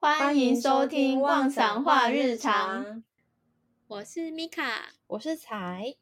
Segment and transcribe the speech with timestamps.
[0.00, 2.84] 欢迎收听《妄想话日常》，
[3.88, 5.96] 我是米卡，我是才。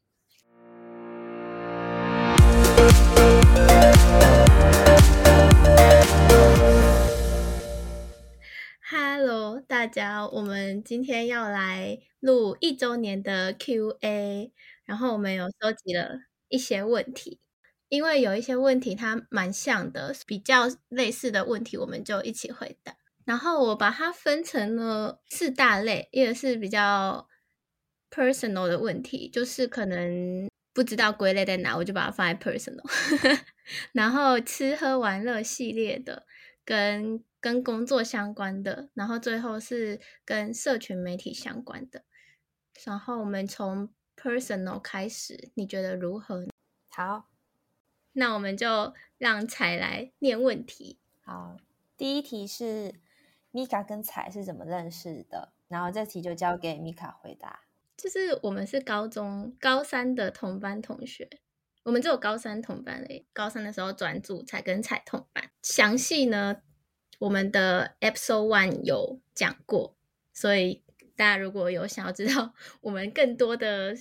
[8.87, 14.53] Hello，大家，我们今天要来录一周年的 Q&A，
[14.85, 16.19] 然后我们有收集了
[16.49, 17.39] 一些问题，
[17.89, 22.95] 因为有一些问题它蛮像的，比较类似的问题，我们就一起回答。
[23.27, 27.27] 然后我把它分成了四大类，一个是比较
[28.09, 32.81] personal 的问题，就是可能不知道归类在哪，我就把它放在 personal。
[33.91, 36.25] 然后吃喝玩乐系列的，
[36.63, 42.05] 跟跟工作相关的，然后最后是跟社群媒体相关的。
[42.85, 46.47] 然后我们从 personal 开始，你觉得如何？
[46.87, 47.27] 好，
[48.13, 50.97] 那我们就让彩来念问题。
[51.25, 51.57] 好，
[51.97, 52.93] 第一题是。
[53.51, 55.53] 米卡跟彩是怎么认识的？
[55.67, 57.61] 然后这题就交给米卡回答。
[57.95, 61.27] 就是我们是高中高三的同班同学，
[61.83, 63.25] 我们只有高三同班诶。
[63.33, 65.49] 高三的时候转组才跟彩同班。
[65.63, 66.61] 详细呢，
[67.17, 69.95] 我们的 episode one 有讲过，
[70.31, 70.83] 所以
[71.15, 73.95] 大家如果有想要知道我们更多的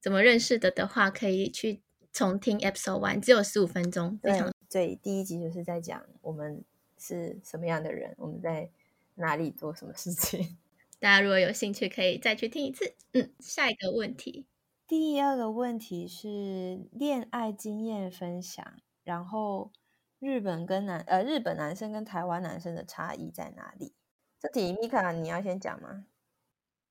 [0.00, 4.18] 怎么认识的的话，可以去重听 episode one，只有十五分钟。
[4.20, 6.64] 非常，对，第一集就是在讲我们
[7.00, 8.70] 是什么样的人，我们在。
[9.16, 10.56] 哪里做什么事情？
[10.98, 12.94] 大家如果有兴趣，可以再去听一次。
[13.12, 14.46] 嗯，下一个问题，
[14.86, 18.64] 第二个问题是恋爱经验分享，
[19.04, 19.72] 然后
[20.20, 23.92] 日本跟男呃日本男生跟台湾男生的差异在哪里？
[24.38, 26.06] 这题米卡你要先讲吗？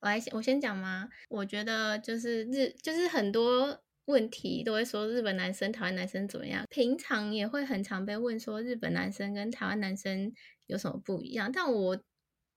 [0.01, 1.09] 我来先，我先讲吗？
[1.29, 10.33] 我觉得就是日就是很多问题都会说日本男生、台湾男生怎么样，平常也会很常被问说日本男生跟台湾男生
[10.65, 12.03] 有什么不一样，但我。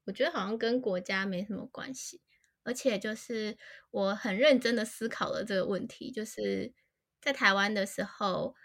[0.04, 2.20] 我觉得好像跟国家没什么关系，
[2.64, 3.56] 而且就是
[3.92, 6.72] 我很认真的思考了这个问题，就是
[7.20, 8.56] 在台湾的时候，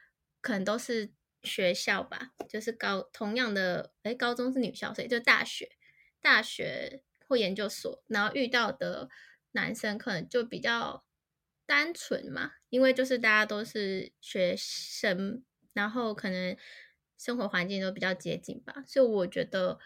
[0.42, 1.12] 可能都是
[1.44, 5.70] 学校吧，就是高同样的，哎，高中是女校，所以就大学、
[6.20, 9.08] 大学或研究所，然后遇到的
[9.52, 11.06] 男生可能就比较
[11.68, 16.58] 单纯嘛，因为就是大家都是学生，然后可能
[17.20, 19.78] 生活环境都比较接近吧，所以我觉得。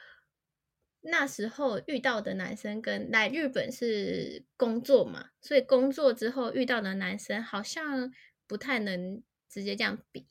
[1.03, 8.13] 那时候遇到的男生跟来日本是工作嘛，所以工作之后遇到的男生好像
[8.45, 10.27] 不太能直接这样比。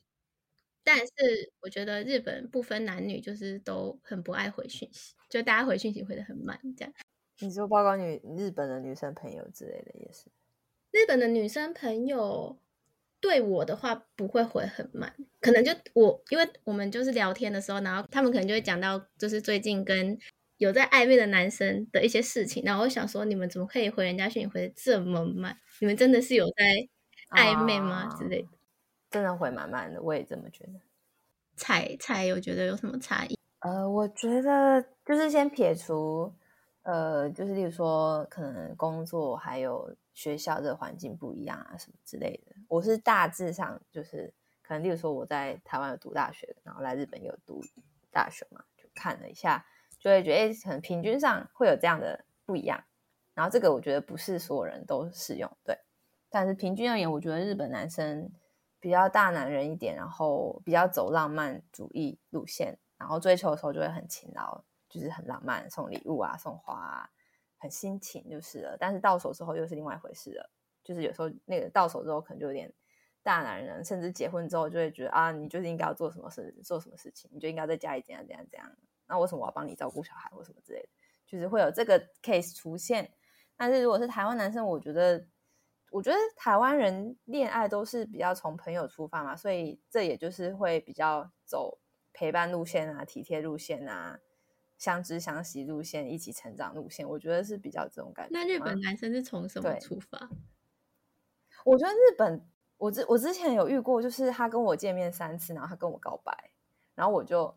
[0.81, 6.93] 但是我觉得日本不分男女，就是都很不爱回讯息，就大家回讯息回的很慢，这样。
[7.39, 10.31] 你说包括女日本的女生朋友之类的也是。
[10.91, 12.57] 日本的女生朋友
[13.19, 20.17] 对我的话不会回很慢，可能就我因为我们就是聊天的时候，然后他们可能就会讲到就是最近跟。
[20.57, 25.57] 有在暧昧的男生的一些事情，然后我想说，你们怎么可以回人家讯息回的这么慢？
[25.79, 28.07] 你们真的是有在暧昧吗？
[28.07, 28.49] 啊、之类的，
[29.09, 30.73] 真的回蛮慢的，我也这么觉得。
[31.55, 33.35] 采采，有觉得有什么差异？
[33.61, 36.31] 呃，我觉得就是先撇除，
[36.83, 42.55] 呃，就是例如说，可能工作还有学校这环境不一样啊，什么之类的。
[42.67, 47.61] 我是大致上就是，可能例如说我在台湾有读大学，然后来日本有读
[48.11, 49.65] 大学嘛，就看了一下。
[49.99, 52.83] 就会觉得，可能平均上会有这样的不一样，
[53.35, 55.77] 然后这个我觉得不是所有人都适用，对。
[56.27, 58.31] 但是平均而言，我觉得日本男生
[58.79, 67.09] 比较大男人一点，然后比较走浪漫主义路线，然后追求的时候就会很勤劳，就是很浪漫，送礼物啊，送花啊，
[67.61, 68.75] 很辛勤就是了。
[68.77, 70.49] 但是到手之后又是另外一回事了，
[70.83, 72.73] 就是有时候那个到手之后可能就有点
[73.23, 78.69] 大男人，甚至结婚之后就会觉得啊，你就是应该要做什么事，做什么事情，你就应该在家里怎样怎样怎样。
[79.07, 80.89] 那为什么我要帮你照顾小孩或什么之类的？
[81.27, 83.13] 就是会有这个 case 出现。
[83.55, 85.23] 但是如果是台湾男生，我觉得，
[85.91, 91.79] 我觉得台湾人恋爱都是比较从朋友出发嘛，所以这也就是会比较走
[92.11, 94.19] 陪伴路线啊、体贴路线啊、
[94.81, 97.07] 相知相惜路线、一起成长路线。
[97.07, 98.31] 我觉得是比较这种感觉。
[98.33, 100.27] 那日本男生是从什么出发？
[101.63, 102.43] 我觉得日本，
[102.77, 106.35] 我之我之前有遇过，就是他跟我见面三次，然后他跟我告白，
[106.95, 107.55] 然后我就。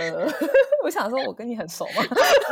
[0.00, 0.26] 呃，
[0.82, 2.02] 我想说，我跟你很熟吗？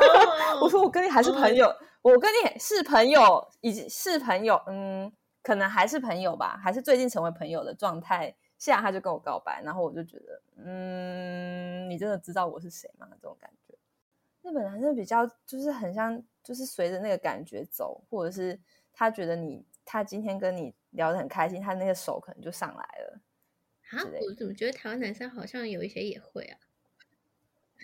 [0.63, 5.13] 我说我跟你还是朋友，我跟你是朋友，已经是朋友，嗯，
[5.43, 13.09] 可能还是朋友吧，还是最近成为朋友的状态下，他就跟我告白，然后我就觉得，嗯，你真的知道我是谁吗？
[13.11, 13.75] 这种感觉，
[14.43, 18.59] 日本男生比较就是很像，就是随着那个感觉走，或者是
[18.93, 23.21] 他觉得你，他今天跟你聊得很开心，他那个手可能就上来了。
[23.91, 26.59] 啊，我怎么觉得台湾男生好像有一些也会啊？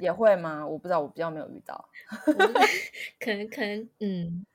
[0.01, 0.65] 也会吗？
[0.65, 1.91] 我不知道，我比较没有遇到。
[3.19, 4.47] 可能可能嗯，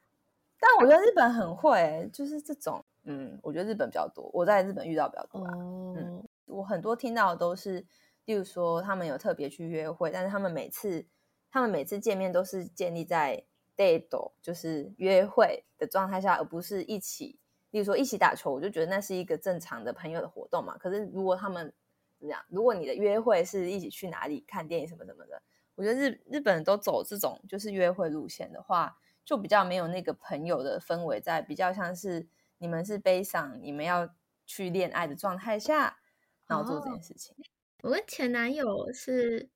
[0.58, 5.40] 但我觉得日本很会，就是这种嗯，我觉得日本比较多，我在日本遇到比较多。
[5.40, 7.86] 哦、嗯，我很多听到的都是，
[8.26, 11.06] 例如说他们有特别去约会，但是他们每次
[11.52, 13.46] 他们每次见面都是建立在
[13.76, 17.40] date，就是约会的状态下，而不是一起。
[17.72, 20.78] 例如说一起打球，我就觉得那是一个正常的朋友的活动嘛。
[20.78, 21.74] 可是如果他们
[22.20, 25.42] 怎么样，如果你的约会是一起去哪里看电影什么什么的，
[25.74, 28.96] 我觉得日日本人都走这种就是约会路线的话，
[29.26, 32.28] 就比较没有那个朋友的氛围在，比较像是
[32.64, 34.16] 你们是悲伤，你们要
[34.46, 36.00] 去恋爱的状态下，
[36.48, 37.36] 然后做这件事情。
[37.38, 37.44] 哦，
[37.84, 39.50] 我跟前男友是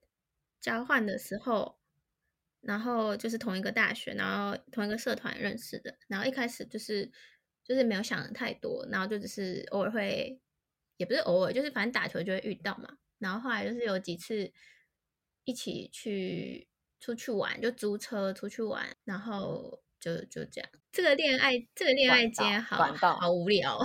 [0.59, 1.79] 交换的时候，
[2.59, 7.09] 然后就是同一个大学，然后同一个社团认识的，然后一开始就是。
[7.63, 10.39] 就是没有想的太多，然后就只是偶尔会，
[10.95, 12.97] 也不是偶尔，就是反正打球就会遇到嘛。
[13.17, 14.49] 然后后来就是有几次
[15.43, 20.69] 一起去出去玩，就租车出去玩，然后就就这样。
[20.97, 23.77] 这个恋爱，这个恋爱经验好好无聊，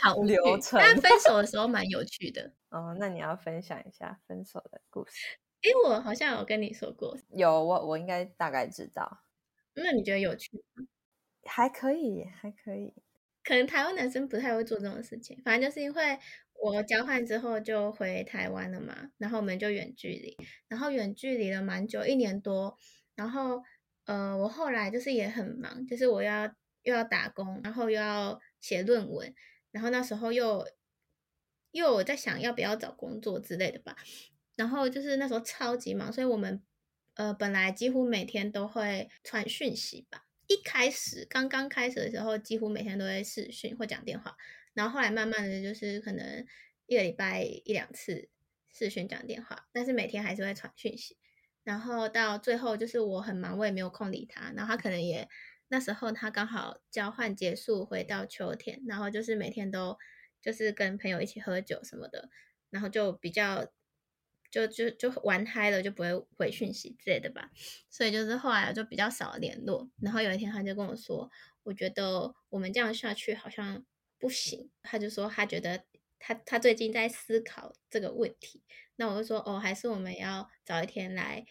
[0.00, 0.42] 好无聊。
[0.72, 2.50] 但分手的 时候蛮有趣的。
[2.70, 5.12] 哦，那你要分享一下分手的故事？
[5.60, 7.14] 诶，我好像有跟你说过。
[7.28, 9.18] 有，我我应该大概知道。
[9.74, 10.86] 那你觉得有趣吗？
[11.44, 12.94] 还可以，还可以。
[13.44, 16.18] 可能台湾男生不太会做这种事情，反正就是因为
[16.54, 20.34] 我交换之后就回台湾了嘛，然后我们就远距离，
[20.66, 22.74] 然后远距离了蛮久，一年多，
[23.14, 23.62] 然后
[24.08, 26.46] 呃，我后来就是也很忙，就是我要
[26.82, 29.34] 又要打工，然后又要写论文，
[29.70, 30.66] 然后那时候又
[31.72, 33.94] 又我在想要不要找工作之类的吧，
[34.56, 36.62] 然后就是那时候超级忙，所以我们
[37.16, 40.24] 呃本来几乎每天都会传讯息吧。
[40.46, 44.34] 一开始刚刚开始的时候，几乎每天都会视讯或讲电话，
[44.72, 46.46] 然后后来慢慢的就是可能
[46.86, 48.30] 一个礼拜一两次
[48.72, 51.18] 视讯讲电话，但是每天还是会传讯息，
[51.68, 55.28] 然后到最后就是我很忙，我也没有空理他，然后他可能也
[55.68, 59.98] 那时候他刚好交换结束回到秋天，然后就是每天都
[60.40, 62.30] 就是跟朋友一起喝酒什么的，
[62.70, 63.70] 然后就比较。
[64.50, 67.50] 就就就玩嗨了，就不会回讯息之类的吧，
[67.90, 69.90] 所以就是后来就比较少联络。
[70.00, 71.30] 然后有一天他就跟我说，
[71.64, 73.84] 我觉得我们这样下去好像
[74.18, 74.70] 不行。
[74.82, 75.84] 他就说他觉得
[76.18, 78.64] 他他最近在思考这个问题。
[78.96, 81.44] 那我就说哦，还是我们要找一天来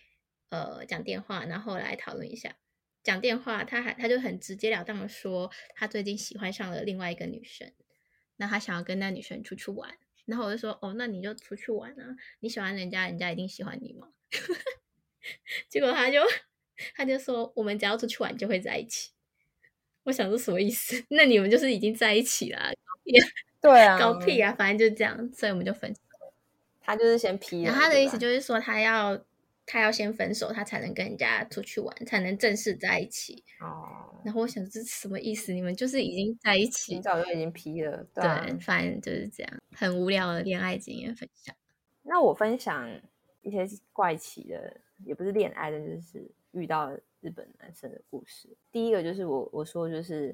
[0.50, 2.56] 呃讲电话，然后来讨论一下。
[3.04, 7.72] 讲电话，他还他就很直截了当的说，他最近喜欢上了另外一个女生，
[8.36, 9.98] 那他想要跟那女生出去玩。
[10.26, 12.18] 然后我就说，哦，那你就出去玩啊！
[12.42, 14.10] 你喜欢人家，人家一定喜欢你吗？
[15.70, 16.20] 结果他就
[16.96, 19.12] 他就说，我们只要出去玩就会在一起。
[20.04, 21.02] 我想说什么意思？
[21.12, 22.74] 那你们就是已经在一起了？
[23.62, 24.54] 对啊，搞屁啊！
[24.58, 26.02] 反正就这样，所以我们就分手。
[26.82, 29.24] 他就是先批，然后他的意思就是说，他要。
[29.70, 33.44] 他要先分手，他才能跟人家出去玩，才能正式在一起。
[33.60, 35.52] 哦，然后我想这是什么意思？
[35.52, 37.98] 你们就是已经在一起，你早就已经批了。
[38.16, 41.54] 对，对，反正就是这样，很无聊的恋爱经验分享。
[42.02, 42.90] 那我分享
[43.42, 46.90] 一些怪奇的，也不是恋爱的，就是遇到
[47.20, 48.48] 日本男生的故事。
[48.72, 50.34] 第一个就是我我说就是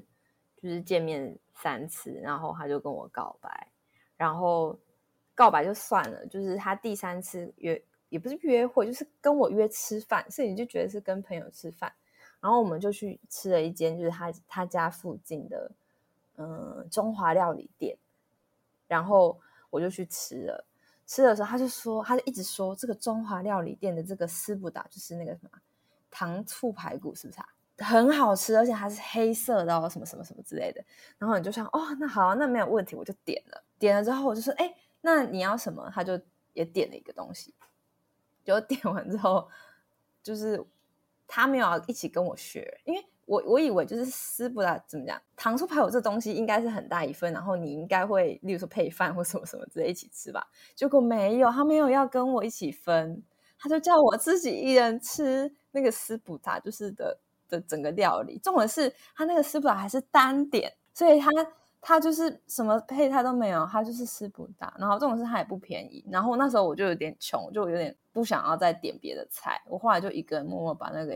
[0.62, 3.72] 就是见面三次，然后他就跟我告白，
[4.16, 4.78] 然后
[5.34, 7.82] 告白就算了，就是他第三次约。
[8.14, 11.92] 也不是约会，就是跟我约吃饭，所以你就觉得是跟朋友吃饭。
[12.40, 15.68] 然后我们就去吃了一间，就是他他家附近的，
[16.36, 17.98] 嗯，中华料理店。
[18.86, 19.36] 然后
[19.68, 20.64] 我就去吃了，
[21.08, 25.50] 吃的时候他就说，他就一直说这个中华料理店的这个斯布达就是那个什么
[26.08, 27.48] 糖醋排骨，是不是啊？
[27.78, 30.80] 很好吃，而且还是黑色的哦，什么什么什么之类的。
[31.18, 33.64] 然后你就想，哦，那好啊，那没有问题，我就点了。
[33.76, 35.90] 点了之后我就说，哎，那你要什么？
[35.92, 36.20] 他就
[36.52, 37.52] 也点了一个东西。
[38.44, 39.48] 就点完之后，
[40.22, 40.62] 就是
[41.26, 50.46] 他没有要一起跟我学，因为我我以为就是师傅啦，怎么讲，糖醋排骨这东西应该是很大一份，然后你应该会，例如说配饭或什么什么之类一起吃吧。
[50.74, 53.22] 结果没有，他没有要跟我一起分，
[53.58, 58.38] 他就叫我自己一人吃那个师傅塔，就是的的整个料理。
[58.38, 61.30] 重点是他那个师傅塔还是单点，所以他。
[61.86, 64.72] 他就是什么配菜都没有，他就是吃不大。
[64.78, 66.02] 然后这种是它也不便宜。
[66.10, 69.62] 然后那时候我就有点穷，就有点不想要再点别的菜。
[69.68, 71.14] 我后来就一个人默默把那个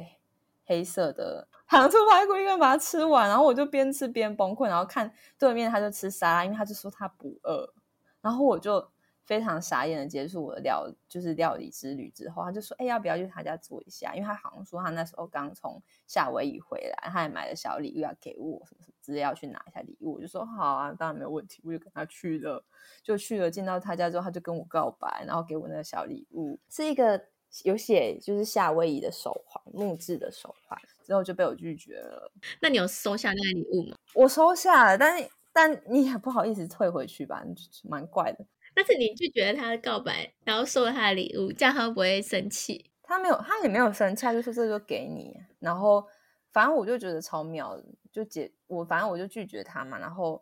[0.66, 3.26] 黑色的 糖醋排骨一个人把它吃完。
[3.28, 4.68] 然后我就边吃边崩溃。
[4.68, 7.72] 然后看对面他就吃沙拉，因为他就说他不饿。
[8.20, 8.86] 然后我就。
[9.28, 14.14] 非常傻眼的结束我的料，就是料理之旅之后，他就说：“哎，要不要去他家坐一下？
[14.14, 22.64] 因为他好像说他那时候刚从夏威夷回来，他还买了小礼物要给我，什么什么之类要去拿一下礼物。”我就说：“好啊，当然没有问题。”我就跟他去了，
[23.02, 23.50] 就去了。
[23.50, 27.22] 进到他家之后，他就跟我告白，然后给我那个小礼物，是一个
[27.64, 32.32] 有写就是夏威夷的手环，木质的手环，之后就被我拒绝了。
[32.62, 33.96] 那你有收下那个礼物吗？
[34.14, 37.44] 我收下了，但是但你也不好意思退回去吧，
[37.84, 38.46] 蛮怪的。
[38.78, 42.92] 但是你拒绝了他的告白，然后收了他的礼物，这样他不会生气？
[43.02, 45.36] 他没有，他也没有生气，就说这就给你。
[45.58, 46.06] 然后
[46.52, 47.76] 反正我就觉得超妙，
[48.12, 49.98] 就解我反正我就拒绝他嘛。
[49.98, 50.40] 然后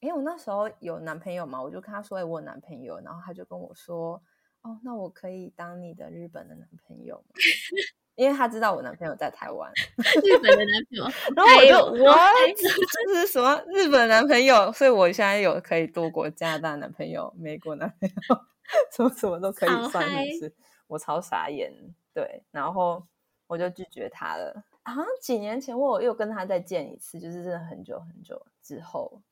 [0.00, 4.22] 因为我那时候有男朋友嘛，我就跟他说：“哎，我有男朋友。”然后他就跟我说。
[4.62, 7.34] 哦，那我可以当你的日本的男朋友吗？
[8.18, 9.72] 因为他知道我男朋友在台湾，
[10.24, 11.04] 日本的男朋友，
[11.36, 12.14] 然后我就我
[12.56, 14.72] 这是什么日本男朋友？
[14.72, 18.40] 所以我现在有可以多国加拿大男朋友、美国男朋友，
[18.90, 20.54] 什么什么都可以算，是不是？
[20.88, 21.72] 我超傻眼，
[22.12, 23.06] 对，然后
[23.46, 24.64] 我就拒绝他了。
[24.82, 29.22] 好像几年前我又跟他再见一次，就是真的很久很久之后，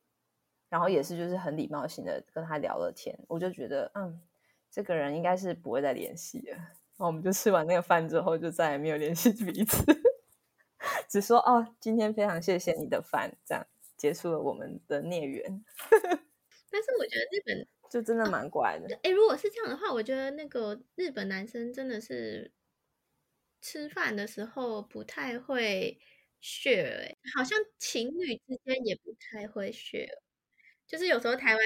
[0.68, 4.20] 然后也是就是很礼貌性的跟他聊了天，我就觉得嗯。
[4.68, 6.58] 这个人应该是不会再联系了。
[6.98, 9.84] 然后我们就吃完那个饭之后，就再也没有联系彼此，
[11.08, 15.64] 只说哦，今天非常谢谢你的饭，这样结束了我们的孽缘。
[16.70, 18.98] 但是我觉得日本就真的蛮怪的。
[19.02, 22.50] 哎、啊，如果是这样的话，我觉得那个日本男生真的是
[23.60, 25.98] 吃饭的时候不太会
[26.42, 30.08] share，好像情侣之间也不太会 share，
[30.86, 31.60] 就是有时候台湾。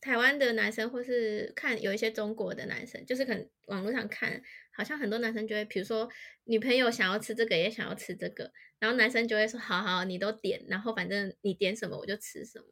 [0.00, 4.40] 台湾的男生，或是看有一些中国的男生，就是可能网络上看，
[4.72, 6.08] 好像很多男生就会，比如说
[6.44, 12.66] 女朋友想要吃这个，也想要吃这个，然后男生就会说：“好好，你都点，然后反正你点什么我就吃什么。”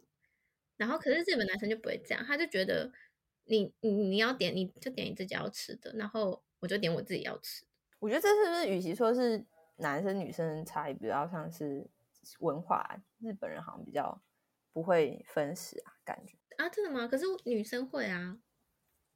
[0.77, 2.93] 然后可是日本男生就不会这样，他就觉得
[3.45, 7.65] 你你你要点，你就点你自己要吃的，然后我就点我自己要吃。
[7.99, 9.45] 我觉得这是不是与其说是
[9.77, 11.91] 男生女生差异，比较像是
[12.39, 14.23] 文化，日本人好像比较
[14.73, 16.37] 不会分食啊，感觉。
[16.59, 17.07] 啊，真的吗？
[17.07, 18.39] 可是女生会啊，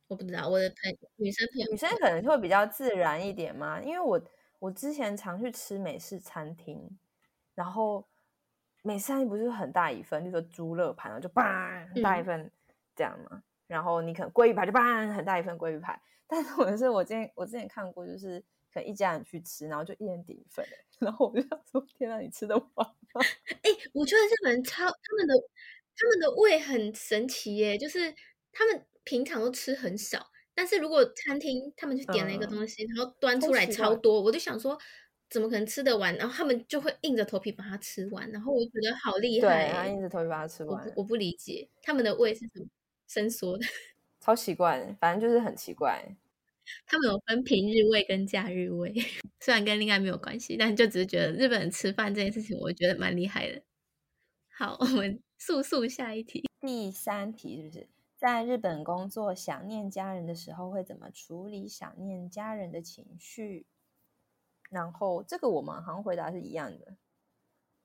[0.08, 0.76] 我不知道我的朋
[1.16, 4.20] 女生朋友女生可能会比较自然一点嘛，因为我
[4.58, 6.98] 我之前常去吃美式餐厅，
[7.54, 8.06] 然后
[8.82, 12.50] 美式餐厅不是很大一份，就说猪肋排，然后就叭很大一份
[12.94, 18.40] 这样嘛，嗯、然后你可能鲑鱼排就叭很大一份鲑鱼排，但是我是我之前我之前看过，就是
[18.72, 20.66] 可能一家人去吃，然后就一人点一份，
[20.98, 23.22] 然后我就想说，天哪，你吃得完吗？
[23.62, 25.34] 哎、欸，我觉得日本人超他们的。
[26.00, 28.14] 他们的胃很神奇耶，就是
[28.52, 34.78] 他们平常都吃很少，但是如果餐厅他们去点了一个东西，嗯、然后端出来超多，我就想说
[35.28, 36.16] 怎么可能吃得完？
[36.16, 40.82] 然后他们就会硬着头皮把它吃完，然后我觉得好厉害，对，他硬着头皮把它吃完。
[40.86, 42.68] 我不，我不理解他们的胃是怎么
[43.06, 43.64] 伸缩的，
[44.20, 46.16] 超奇怪，反正就是很奇怪。
[46.86, 48.94] 他们有分平日胃跟假日胃，
[49.40, 53.62] 虽然跟恋爱没有关系，但就只是觉得日本人吃饭这件事情，我觉得蛮厉害的。
[54.56, 55.20] 好，我们。
[55.40, 63.64] 速速下一题，第三题是不是在日本工作想念家人的时候会怎么处理想念家人的情绪？
[64.68, 66.94] 然后这个我们好像回答是一样的，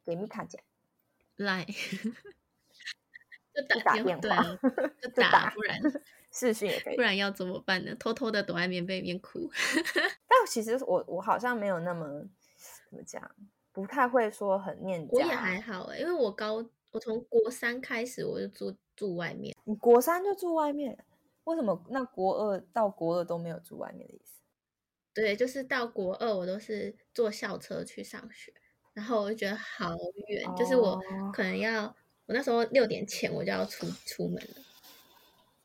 [0.03, 0.61] 给米卡讲，
[1.37, 1.65] 来，
[3.53, 4.43] 就打打电话，
[5.01, 5.79] 就打，不然
[6.33, 7.95] 视讯也可以，不然要怎么办呢？
[7.95, 9.49] 偷偷的躲在棉被里面哭。
[10.27, 12.27] 但其实我我好像没有那么
[12.89, 13.31] 怎么讲，
[13.71, 15.13] 不太会说很念家。
[15.13, 16.69] 我也还好哎，因为我高。
[16.95, 19.53] 我从国三开始我就住住外面。
[19.65, 20.97] 你国三就住外面？
[21.43, 24.39] 为什么那国二到国二都没有住外面的意思？
[25.13, 28.53] 对，就是到国二我都是坐校车去上学，
[28.93, 29.93] 然后我就觉得好
[30.29, 30.97] 远，哦、就是我
[31.33, 31.83] 可能要
[32.27, 34.63] 我那时候六点前我就要出出门了。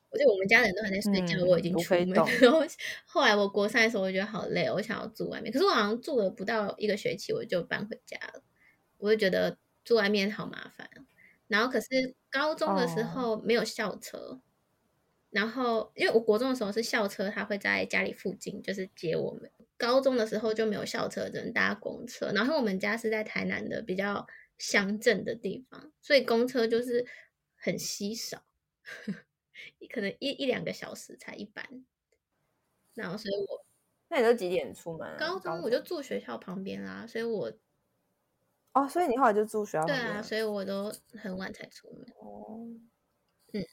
[0.09, 2.09] 我觉得我们家人都还在睡觉，嗯、我已经出门。
[2.41, 2.59] 然后
[3.05, 8.43] 后来我国三的时候我觉得好累，我想要住外面，可是我好像住了不到一个学期我就搬回家了，
[8.97, 10.89] 我就觉得住外面好麻烦。
[11.51, 14.37] 然后可是高中的时候没有校车，oh.
[15.31, 19.51] 然后因为我国中的时候是校车，他会在家里附近就是接我们。
[19.75, 22.31] 高中的时候就没有校车，只能搭公车。
[22.33, 24.25] 然后我们家是在台南的比较
[24.57, 27.05] 乡镇的地方，所以公车就是
[27.57, 28.45] 很稀少，
[29.93, 31.85] 可能一一两个小时才一班。
[32.93, 33.65] 然后所以我
[34.07, 35.17] 那你都几点出门啊？
[35.19, 37.51] 高中我就住学校旁边啦，所以我。
[38.73, 39.85] 哦，所以你后来就住学校？
[39.85, 40.89] 对啊，所以我都
[41.21, 42.05] 很晚才出门。
[42.19, 42.67] 哦，
[43.51, 43.65] 嗯，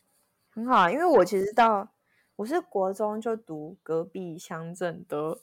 [0.50, 1.94] 很好啊，因为我其实到
[2.34, 5.40] 我是国中就读隔壁乡镇的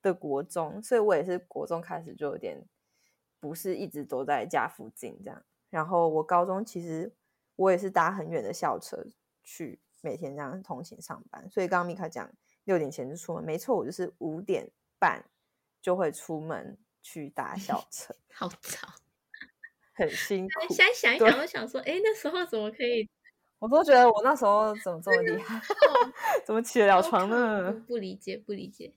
[0.00, 2.64] 的国中，所以我也是国中开始就有点
[3.38, 5.42] 不是一直都在家附近这样。
[5.68, 7.12] 然后我高中其实
[7.56, 9.04] 我也是搭很远的校车
[9.42, 12.30] 去每天这样通勤上班，所以刚刚米卡讲
[12.64, 15.22] 六点前就出门，没错，我就是五点半
[15.82, 16.78] 就会出门。
[17.06, 18.78] 去搭校 车，好早，
[19.94, 20.74] 很辛苦。
[20.74, 23.08] 现在想一想，我想说，哎对，那时候怎么可以？
[23.60, 25.62] 我都觉得我那时候怎么这么厉害，
[26.44, 27.72] 怎么起得了床呢？
[27.86, 28.92] 不理解，不理解。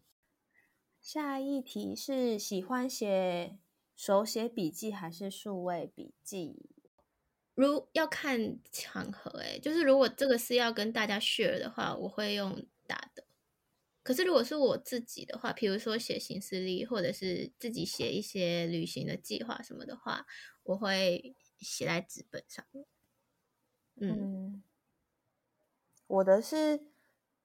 [0.99, 3.59] 下一题是喜欢写
[3.95, 6.55] 手写笔记还是数位笔记？
[7.53, 13.23] 如要看场合，哎，就是如果这个是要跟大家 share 的话，我会用打的。
[14.09, 20.25] 可是如果是我自己的话，比如说写行事历，或者是自己写一些旅行的计划什么的话，
[20.63, 22.65] 我会写在纸本上。
[23.97, 24.63] 嗯，
[26.07, 26.87] 我的是。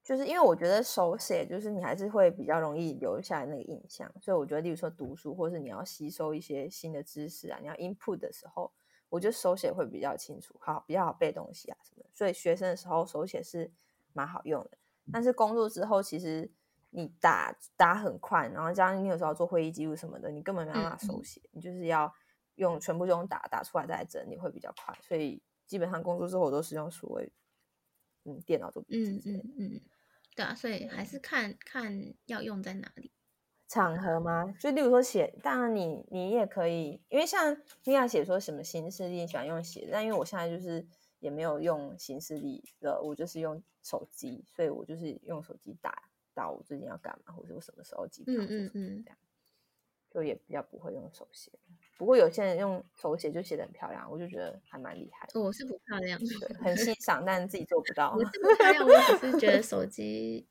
[0.03, 8.73] 就是因为我觉得手写，就是你还是会比较容易留下来那个印象，所以我觉得，例如说读书，或是你要吸收一些新的知识啊，你要 input 的时候，
[9.09, 12.05] 我觉得手写会比较清楚，好，比较好背东西啊什么。
[12.13, 13.73] 所以学生的时候手写是
[14.13, 14.77] 蛮好用的，
[15.13, 16.51] 但是工作之后，其实
[16.91, 22.13] 你打打很快，然后加上你有时候要做会议记录什么的，你根本没办法手写，你就是要
[22.57, 24.97] 用全部用打打出来再整理会比较快。
[25.03, 27.33] 所以基本上工作之后我都是用所谓，
[28.25, 29.11] 嗯，电脑做笔记。
[29.11, 29.81] 嗯嗯嗯。
[30.37, 33.13] 对啊，所以还是看看要用在哪里
[33.69, 34.53] 场合吗？
[34.59, 40.85] 就例如说写，当然你你也可以，因为像你要写说什么形式你，喜欢用写，但因为我现在就是
[41.21, 49.19] 也没有用行事历了，我就是用手机，所以我就是用手机打打我最近要干嘛，或者我什么时候记嗯嗯嗯，这样
[50.11, 51.51] 就也比较不会用手写。
[51.97, 55.29] 不过有些人用手写就写的很漂亮，我就觉得还蛮厉害。
[55.35, 58.13] 我是不漂亮，对， 很欣赏，但是自己做不到。
[58.15, 60.47] 我是不漂亮，我只是觉得手 机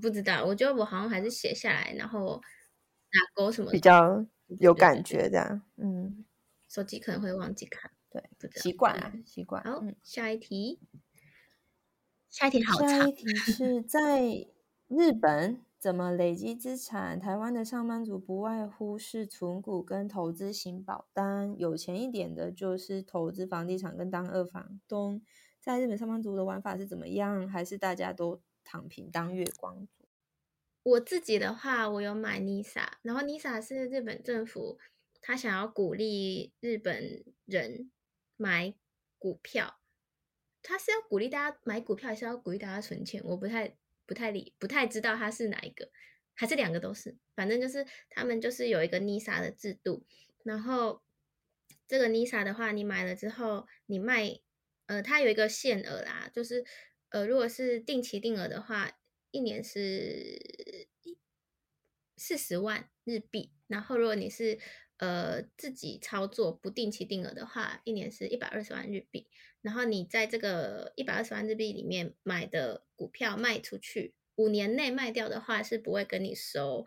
[0.00, 2.40] 不知道，我觉得我好像还是写下来，然后
[3.10, 4.24] 打勾什么比较
[4.60, 5.62] 有感觉这样。
[5.76, 6.24] 嗯，
[6.68, 7.90] 手机可能会忘记看，
[8.38, 9.62] 对，习惯啊，习惯。
[9.64, 10.80] 好，下一题，
[12.30, 12.88] 下一题好长。
[12.88, 14.48] 下一题是 在
[14.88, 15.60] 日本。
[15.84, 17.20] 怎么累积资产？
[17.20, 25.20] 台湾的上班族不外乎是存股跟投资型保单，有钱一点的就是投资房地产跟当二房东。
[25.60, 27.46] 在日本上班族的玩法是怎么样？
[27.46, 30.06] 还是大家都躺平当月光族？
[30.84, 34.78] 我自己的话，我有买 NISA，然后 NISA 是日本政府
[35.20, 37.90] 他想要鼓励日本人
[38.44, 38.74] 买
[39.18, 39.80] 股票，
[40.62, 43.22] 他是要鼓励大家买股票，还是要鼓励大家存钱？
[43.24, 43.76] 我不太。
[44.06, 45.90] 不太理，不太知道它是哪一个，
[46.34, 50.04] 还是两个都是，反正就是他们就是有一个 NISA 的制度，
[50.42, 51.02] 然后
[51.88, 54.38] 这个 NISA 的话，你买了之后，你卖，
[54.84, 56.66] 呃，它有一个限额啦，就是
[57.08, 58.92] 呃，如果是定期定额的话，
[59.30, 60.86] 一年是
[62.18, 64.58] 四十万日币，然后如果你是
[64.98, 69.28] 呃自己操作不定期定额的话，一年是一百二十万日币。
[69.62, 76.86] 然后你在这个一百二十万日币里面买的股票卖出去，五年内卖掉的话是不会跟你收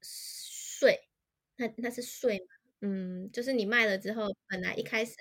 [0.00, 1.08] 税。
[1.56, 2.46] 那那是税吗？
[2.80, 5.14] 嗯，就是你卖了之后，本来一开始，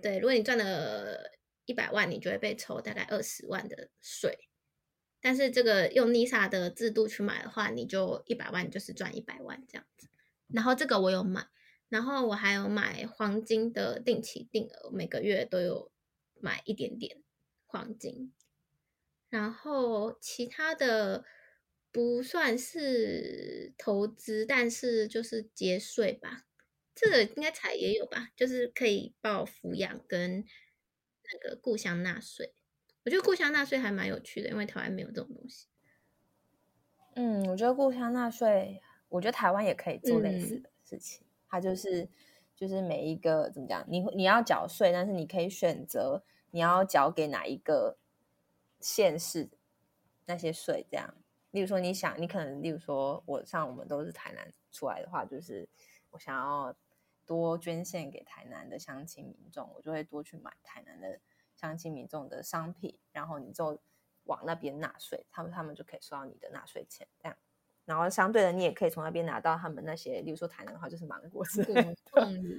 [0.00, 1.32] 对，如果你赚了
[1.66, 4.48] 一百万，你就会被抽大概二十万的税。
[5.20, 10.08] 但是这个用 NISA 的制度去买的话，你就一百万就是赚一百万这样子。
[10.52, 11.46] 然后这个我有买。
[11.88, 15.90] 然后我还有买黄金的定期定额，每个月都有
[16.40, 17.20] 买一点点
[17.66, 18.32] 黄金。
[19.28, 21.24] 然后其他的
[21.90, 26.46] 不算是投资，但是就是节税吧。
[26.94, 30.44] 这个应该才也有吧，就是可以报抚养跟
[31.32, 32.54] 那个故乡纳税。
[33.04, 35.66] 我觉得故乡纳税还蛮有趣的，因为台湾没有这种东西。
[37.16, 38.80] 嗯，我觉得故乡纳税，
[39.10, 41.20] 我觉得台湾也可以做类似的事情。
[41.22, 42.08] 嗯它就是，
[42.54, 47.98] 就是每一个怎么讲，你你要缴税，但是你可以选择你要缴给哪一个
[48.78, 49.50] 县市
[50.26, 51.12] 那些税，这样。
[51.50, 55.68] 例如说，你想，你可能，例如说，我像我们都是台南出来的话，就是
[56.10, 56.72] 我想要
[57.26, 61.18] 多捐献给台南的乡亲民众，我就会多去买台南的
[61.56, 63.76] 乡亲民众的商品，然后你就
[64.26, 67.36] 往那边纳税，他们他们就可以收到你的纳税钱，这样。
[67.90, 71.96] 然后相对的，你也可以从那边拿到他们那些，例如说台南的话就是芒果之类的，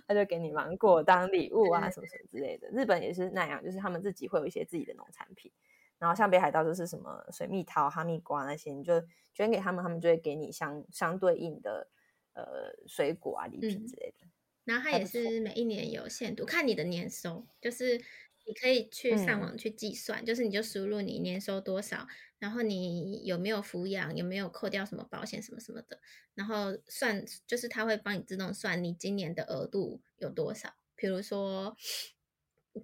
[0.06, 2.68] 他就给你芒果当礼物啊，什么什么之类的。
[2.68, 5.50] 日本也是那样，就是他们自己会有一些自己的农产品。
[5.98, 9.02] 然后像北海道就是什么水蜜桃、哈密瓜那些，你就
[9.34, 11.88] 捐给他们，他们就会给你相相对应的
[12.34, 14.26] 呃水果啊礼品之类的。
[14.26, 14.32] 嗯。
[14.66, 18.02] 然后它也是每一年有限度，看你的年收，就是。
[18.46, 22.08] 你可以去上网去计算，嗯、就是你就输入你年收多少，
[22.40, 26.00] 然后你有没有抚养，有没有扣掉什么保险什么什么的，
[26.34, 30.74] 然后算就是它会帮你自动算你今年的额度有多少。
[30.96, 31.76] 比如说，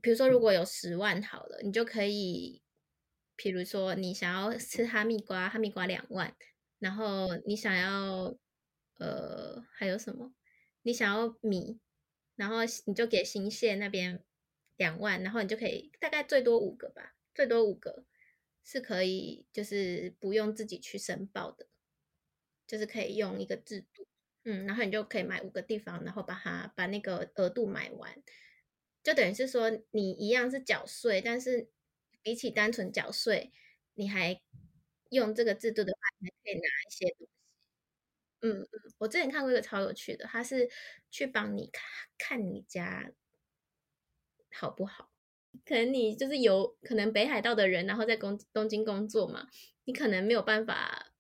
[0.01, 2.61] 比如说如果有十万好了，你就可以，
[3.35, 6.35] 比如说你想要吃哈密瓜，哈密瓜两万，
[6.79, 8.37] 然后你想要
[8.99, 10.33] 呃还有什么？
[10.83, 11.79] 你想要米，
[12.35, 14.23] 然后你就给新潟那边。
[14.77, 18.05] 两万，然后你就可以大概最多五个吧，最多五个
[18.63, 21.67] 是可以，就是不用自己去申报的。
[22.67, 24.05] 就是可以用一个制度，
[24.43, 28.21] 嗯，然后你就可以买五个地方，然后把它把那个额度买完，
[29.01, 31.69] 就等于是说你一样是缴税，但是
[32.21, 33.53] 比起单纯缴税，
[33.93, 34.41] 你还
[35.11, 37.27] 用这个制度的话，你还可以拿一些东西。
[38.41, 38.67] 嗯嗯，
[38.99, 40.69] 我之前看过一个超有趣的，他是
[41.09, 41.83] 去帮你看
[42.17, 43.11] 看你家
[44.59, 45.11] 好不好。
[45.65, 49.47] 可能你就是有可能北海道的人，然后在工东京工作嘛，
[49.85, 51.13] 你可能没有办法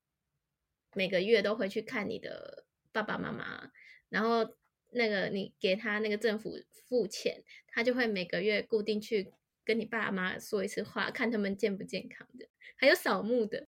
[0.93, 3.71] 每个月都回去看你的爸爸妈妈，
[4.09, 4.55] 然后
[4.91, 6.55] 那个你给他那个政府
[6.87, 9.31] 付钱，他就会每个月固定去
[9.63, 12.47] 跟你爸妈说一次话，看他们健不健康的，
[12.77, 13.67] 还有扫墓的，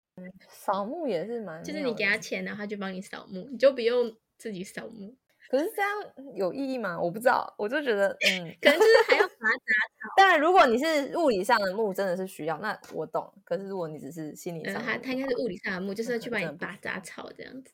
[0.49, 5.15] 扫墓也是蛮，就是你给他钱，然后他就帮你扫墓，你就不用自己扫墓。
[5.50, 5.92] 可是这样
[6.36, 7.00] 有意义吗？
[7.00, 10.14] 我不知道，我就觉得，嗯，可能就是还要拔杂草。
[10.18, 13.34] 当然，如果你是物理上的木，真的是需要，那我懂。
[13.44, 17.74] 可是如果你只是心理上的，他他应该是物理上的木，就是要去帮你拔杂草这样子。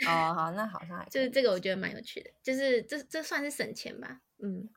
[0.06, 4.20] 哦，好，那好像还就是这个，我觉得蛮有趣的，就是这这算是省钱吧。
[4.38, 4.68] 嗯，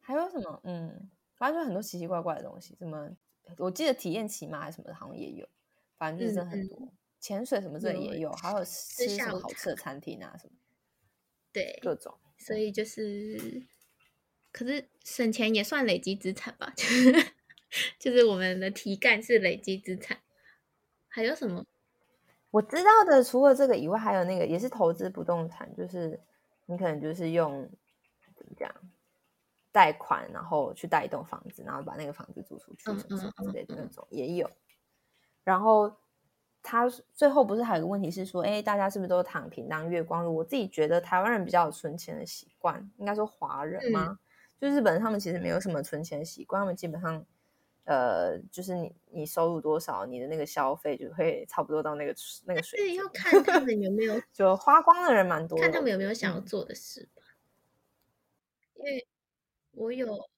[0.00, 0.60] 还有什么？
[0.64, 3.10] 嗯，反正就很多奇奇怪怪的东西，什么
[3.58, 5.48] 我记得体验骑马还是什么的，好像也有。
[5.96, 6.88] 反正就是很多，
[7.20, 10.52] 潜水什么这也有，还有吃什么好吃的餐厅啊什么。
[11.54, 13.62] 对，各种，所以就是，
[14.50, 16.74] 可是省钱也算累积资产吧？
[17.98, 20.18] 就是我们的题干是累积资产。
[21.08, 21.64] 还有什么？
[22.50, 26.20] 我知道的，除了这个以外，还有那个也是投资不动产，就是
[26.66, 27.70] 你可能就是用
[28.34, 28.68] 怎么讲，
[29.70, 34.50] 贷款然后去贷一栋房子，然后把那个房子租出去什么什么之类的那种也有，
[35.44, 35.96] 然后。
[36.66, 40.34] 他最后不是还有个问题是说，哎，大家是不是都躺平当月光族？
[40.34, 44.06] 我自己觉得台湾人比较有存钱的习惯，应该说华人吗？
[44.08, 44.18] 嗯、
[44.58, 47.22] 就日本人他们其实没有什么存钱的习惯，他们基本上，
[47.84, 52.14] 呃，就是你你收入多少，你的那个消费就会差不多到那个
[52.46, 52.94] 那个水平。
[52.94, 57.22] 要看他们有没有就花光的人蛮多，看他们有没有想要做的事吧。
[58.76, 59.06] 嗯、因为
[59.72, 60.30] 我有，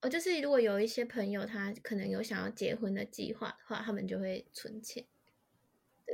[0.00, 5.04] 哦，就是如果有一些朋友他可能有想要结婚的计划的话，他们就会存钱。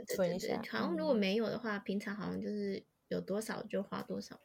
[0.07, 4.39] 对对对对，好像如果没有的话，嗯、平常好像就是有多少就花多少，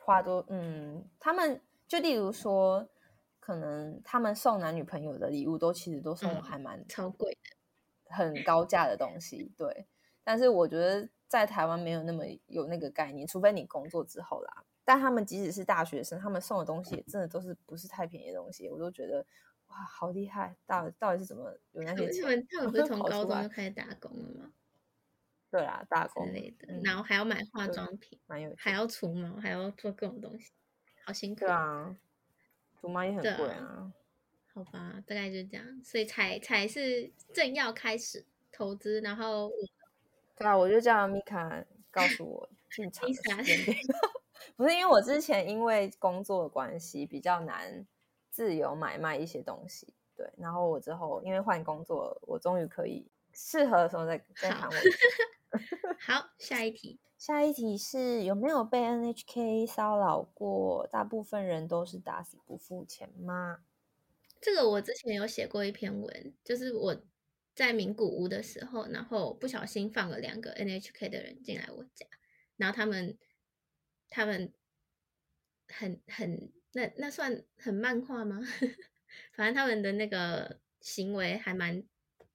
[0.00, 2.88] 花多嗯，他们就例如说，
[3.40, 9.86] 可能他们送男女朋友的礼物都其实都送还蛮、嗯、超贵的，很高价的东西，对。
[10.24, 14.64] 但是我觉得在台湾没有那么有那个概念，除非你工作之后啦。
[14.84, 19.24] 但他们即使是大学生，他们送的东西也真的都是不是太便宜的东西，我都觉得。
[19.68, 20.56] 哇，好厉害！
[20.66, 22.22] 到底到底是怎么有那些钱？
[22.22, 24.52] 他们他们不是从高中就开始打工了吗？
[25.50, 30.52] 对啊，打工之类的，嗯、然后还要买化妆品，蛮有，还要除毛，还要做各种东西，
[31.04, 31.40] 好辛苦。
[31.40, 31.96] 对啊，
[32.80, 33.92] 除毛也很贵啊，啊。
[34.54, 39.50] 好吧，大概就这样，所以才才是正要开始投资，然后
[40.36, 43.22] 对啊，我就叫米卡告诉我进场的时
[43.64, 43.74] 间
[44.56, 47.86] 不是因为我之前因为工作的关系比较难。
[48.30, 50.30] 自由买卖一些东西，对。
[50.36, 54.74] 然后我之后因为换工作，我终于可以适合的时候再再谈我。
[56.00, 57.00] 好，下一题。
[57.16, 60.86] 下一题是有没有被 NHK 骚扰过？
[60.86, 63.58] 大部分人都是打死不付钱吗？
[64.40, 66.96] 这个我之前有写过一篇文，就是我
[67.56, 72.06] 在名古屋的时候，然后不小心放了两个 NHK 的人进来我家，
[72.56, 73.18] 然后他们
[74.08, 74.52] 他们
[75.66, 76.52] 很很。
[76.72, 78.40] 那那算很漫画吗？
[79.32, 81.82] 反正他们的那个行为还蛮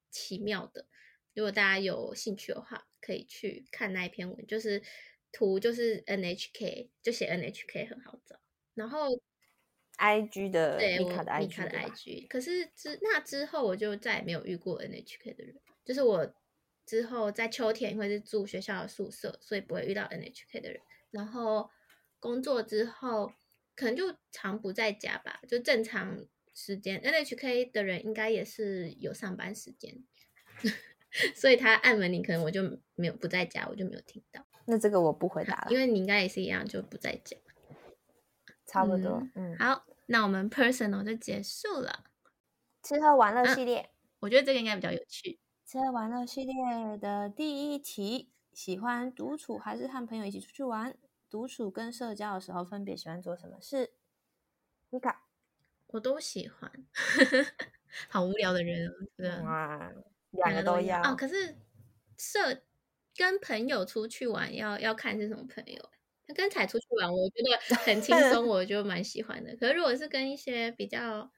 [0.09, 0.87] 奇妙的。
[1.35, 4.81] 如果大家有兴趣的话，可以去看那一篇文，就是
[5.31, 8.39] 图就是 NHK，就写 NHK 很好找。
[8.73, 9.09] 然后
[9.97, 12.27] IG 的对，米卡的 IG。
[12.27, 15.55] 可是之那之后，我就再也没有遇过 NHK 的人。
[15.85, 16.33] 就是我
[16.85, 20.81] 之后在秋天会是住学校的宿舍，所以不会遇到 NHK 的人。
[21.11, 21.69] 然后
[22.19, 23.31] 工作之后。
[23.75, 30.03] 可能就常不在家吧，就正常时间，NHK 的人应该也是有上班时间，
[31.35, 32.61] 所以他按门铃，可能我就
[32.95, 34.45] 没有不在家，我就没有听到。
[34.65, 37.35] 那这个我不回答了，因为你应该也是一样，就不在家。
[38.65, 42.05] 差不多，嗯，嗯好，那我们 personal 就结束了。
[42.81, 45.39] 吃喝玩乐系列，啊，我觉得这个应该比较有趣。
[45.65, 46.53] 吃喝玩乐系列
[46.97, 50.95] 的第一题，喜欢独处还是和朋友一起出去玩？
[51.33, 53.93] 独处跟社交的时候，分别喜欢做什么事？
[54.91, 55.15] 你看，
[55.87, 56.71] 我都喜欢，
[58.07, 58.87] 好无聊的人
[59.43, 59.91] 啊，
[60.29, 61.15] 两个都要哦。
[61.15, 61.57] 可是
[62.19, 62.61] 社
[63.15, 65.89] 跟朋友出去玩要要看是什么朋友。
[66.35, 69.55] 跟彩出去玩，我觉得很轻松， 我就蛮喜欢的。
[69.57, 71.31] 可是如果是跟一些比较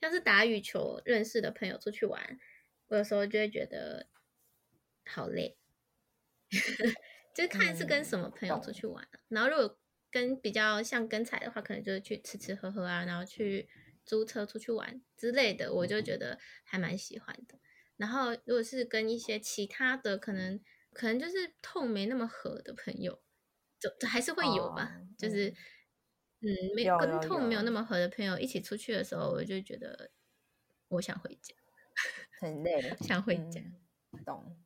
[0.00, 2.38] 像是打羽球认识的朋友出去玩，
[2.86, 4.06] 我有时候就会觉得
[5.04, 5.58] 好累。
[7.34, 9.78] 就是看是跟什么朋友出去玩，啊嗯、然后如果
[10.10, 13.68] 跟比较像跟彩的话，可能就是去吃吃喝喝啊，然后去
[14.04, 17.58] 租车出去玩之类的，我就觉得还蛮喜欢的。
[17.96, 20.60] 然后如果是跟一些其他的，可能
[20.92, 23.22] 可能就是痛没那么合的朋友，
[23.78, 25.50] 就还是会有吧，哦、就是
[26.40, 30.10] 嗯，没跟痛没有那么合的朋友一起出去的时候，我就觉得
[30.88, 31.54] 我想回家，
[32.40, 33.60] 很累， 想回家。
[34.12, 34.56] 嗯、懂，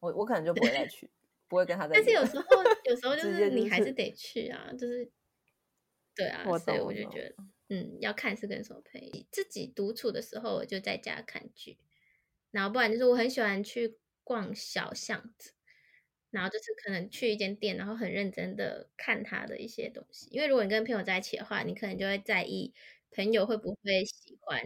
[0.00, 1.10] 我我可能就不会再去。
[1.48, 2.44] 不会跟他在，但是有时候
[2.84, 5.10] 有时候就是你还是得去啊，就是
[6.14, 7.34] 对啊，所以我就觉得，
[7.68, 9.26] 嗯，要看是跟什么朋友。
[9.30, 11.78] 自己独处的时候，我就在家看剧，
[12.50, 15.52] 然后不然就是我很喜欢去逛小巷子，
[16.30, 20.28] 然后就是可能去一间店，然后很认真的看他的一些东西。
[20.30, 22.72] 因为如果你跟朋友在一起的话，你可能就会在意
[23.10, 24.62] 朋友会不会喜欢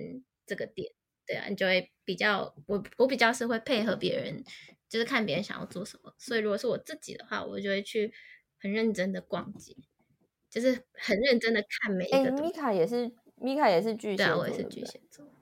[0.47, 0.93] 这个店，
[1.27, 4.45] 对啊，你就会比较，我我比较是会配合别人。
[4.91, 8.13] 就是看别人想要做什么，所以如果是我自己的话，我就会去
[8.59, 9.77] 很认真的逛街，
[10.51, 12.19] 就是很认真的看每一个。
[12.19, 15.33] 哎，米卡也是，米卡也是巨蟹座，我也是巨蟹座。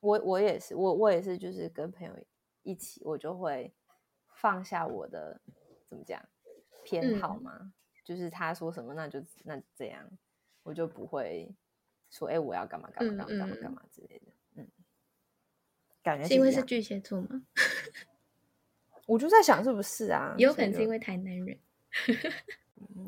[0.00, 2.12] 我我也是，我我也是，就是跟朋友
[2.62, 3.72] 一起，我就会
[4.34, 5.40] 放下我的
[5.88, 6.28] 怎么讲
[6.84, 7.72] 偏好嘛，嗯、
[8.04, 10.10] 就是他说什么，那就那这样，
[10.64, 11.54] 我就不会
[12.10, 14.32] 说，哎，我要干嘛干嘛干嘛干嘛干嘛之类的。
[14.56, 14.68] 嗯，
[16.02, 17.46] 感觉是，是因为是巨蟹座吗？
[19.10, 20.32] 我就在想是不是啊？
[20.38, 21.58] 有可能是因为台南人，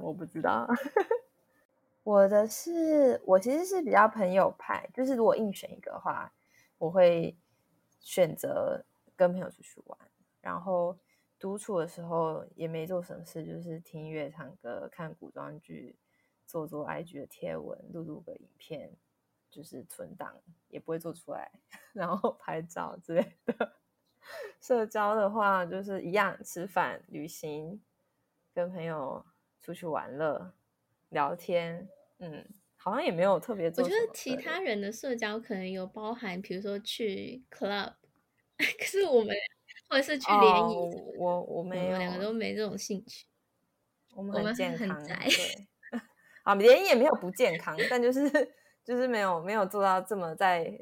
[0.01, 0.69] 我不知道。
[2.03, 6.33] 我的是，我其实是比较朋友派，就是如果硬选一个的话，
[6.79, 7.37] 我会
[8.01, 8.85] 选择
[9.15, 9.97] 跟朋友出去玩。
[10.41, 10.99] 然后
[11.39, 15.95] 独处的时候也没做什么事，就是听音乐、唱歌、看古装剧、
[16.49, 18.91] 做做 IG 的贴文、录录个影片，
[19.49, 20.35] 就是存档，
[20.67, 21.49] 也不会做出来，
[21.95, 23.77] 然后拍照之类的。
[24.61, 27.81] 社交的话，就是一样吃饭、旅行，
[28.55, 29.25] 跟朋友
[29.61, 30.53] 出去玩乐、
[31.09, 31.89] 聊天。
[32.19, 33.85] 嗯，好像也没有特别做。
[33.85, 37.95] 我觉得其他人的社交可能有包含，比如说去 club，
[38.79, 39.35] 可是我们
[39.89, 43.27] 或者是去联谊、哦，我我没有，两个都没这种兴趣。
[44.15, 45.05] 我们很健康。
[45.05, 45.69] 对，
[46.45, 48.31] 啊，联谊也没有不健康，但就是
[48.85, 50.79] 就是没有没有做到这么在。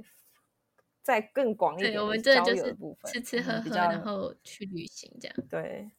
[1.02, 5.36] 再更广一点的，我们这就是吃吃喝喝，然后去旅行这样。
[5.48, 5.90] 对，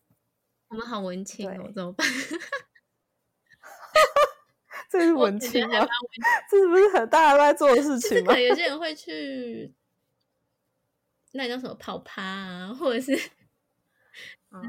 [0.70, 2.08] 我们好文青哦，怎么办？
[4.90, 5.88] 这是文青吗？
[6.50, 8.34] 这是不是很大家都在做的事情吗？
[8.40, 9.74] 有些人会去，
[11.32, 13.16] 那叫什么跑趴啊，或者是
[14.52, 14.62] 嗯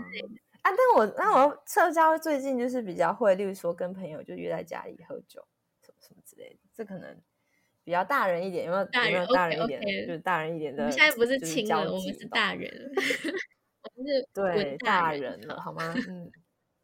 [0.63, 5.45] 啊，但我那我社交最近就是比较会，例如说跟朋友就约在家里喝酒，
[5.85, 7.21] 什么什么之类的，这可能。
[7.85, 8.85] 比较大人一点，有没有？
[8.85, 10.07] 大人，有没有大人一点，okay, okay.
[10.07, 10.83] 就是大人一点的。
[10.83, 12.71] 我们现在不是亲了，我们是大人。
[13.97, 15.93] 我们是对大人了，好吗？
[16.09, 16.31] 嗯，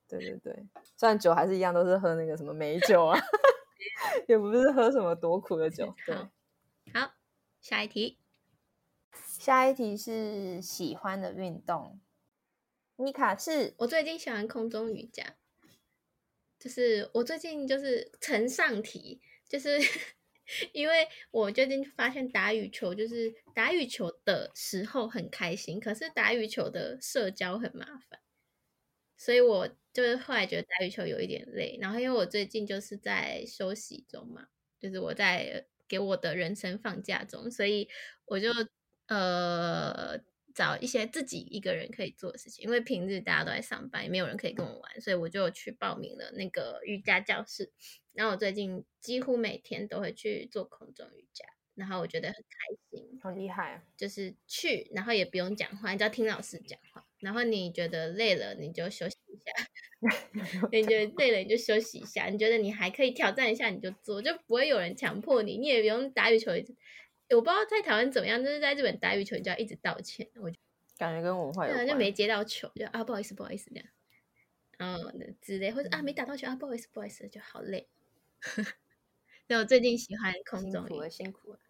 [0.08, 0.66] 对对对。
[0.96, 3.16] 虽然酒还是一样，都是喝那个什么美酒啊，
[4.26, 5.94] 也不是喝什么多苦的酒。
[6.04, 6.16] 对，
[6.92, 7.12] 好，
[7.60, 8.18] 下一题。
[9.12, 12.00] 下一题是喜欢的运动。
[12.96, 15.36] 妮卡是，我最近喜欢空中瑜伽，
[16.58, 19.78] 就是我最近就是承上题，就是。
[20.72, 28.20] 因为我最近发现打羽球，就是打羽球的时候很开心，可是打羽球的社交很麻烦，
[29.16, 31.78] 所以我就是后来觉得打羽球有一点累。
[31.80, 34.48] 然后因为我最近就是在休息中嘛，
[34.80, 37.88] 就是我在给我的人生放假中，所以
[38.26, 38.50] 我就
[39.08, 40.20] 呃。
[40.58, 47.70] 找一些自己一个人可以做的事情，因为平日大家都在上班，也没有人可以跟我玩，所以我就去报名了那个瑜伽教室。
[48.12, 51.44] 然后我最近几乎每天都会去做空中瑜伽，
[51.76, 53.84] 然后我觉得很开心，好厉害啊！
[53.96, 57.06] 就是去，然后也不用讲话，你只要听老师讲话。
[57.20, 59.50] 然后你觉得累了，你就休息一下；
[60.72, 62.26] 你觉得累了，你就休息一下。
[62.26, 66.52] 你觉得你还可以挑战一下，你就做，就不会有人强迫你，你也不用打羽球。
[67.30, 70.56] 我不知道在台湾怎么样，就是在日本打羽球，你就要一直道歉，我就
[70.96, 73.86] 感觉跟文化有关，就没接到球，就啊不好意思不好意思这样，
[74.78, 77.88] 嗯之类，或者啊没打到球啊不好意思不好意思，就好累。
[79.46, 81.60] 所以我最近喜欢空中瑜伽，辛苦了。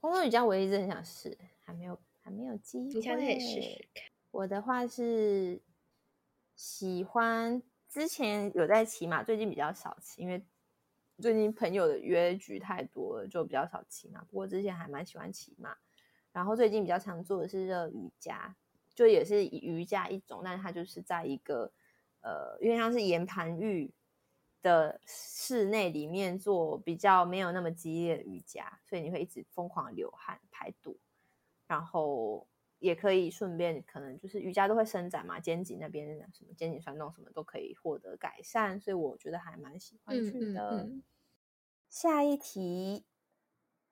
[0.00, 2.84] 空中瑜伽我一直很想试，还没有还没有机会。
[2.94, 4.04] 你下次可以试试看。
[4.30, 5.60] 我的话是
[6.54, 10.44] 喜欢，之前有在骑马，最近比较少骑，因为。
[11.20, 14.22] 最近朋友的约局太多了，就比较少骑马。
[14.24, 15.76] 不过之前还蛮喜欢骑马，
[16.32, 18.56] 然后最近比较常做的是热瑜伽，
[18.94, 21.72] 就也是瑜伽一种，但是它就是在一个
[22.22, 23.92] 呃，因为像是岩盘浴
[24.62, 30.98] 的室内里面做，比较没有那么激烈的瑜伽，所以你会一直疯狂流汗排毒，
[31.66, 32.46] 然后
[32.78, 40.70] 也可以顺便可能就是瑜伽都会伸展嘛，肩颈那边什么肩颈酸痛什么都可以获得改善，所以我觉得还蛮喜欢去的。
[40.70, 41.02] 嗯嗯嗯、
[41.89, 43.05] 下一题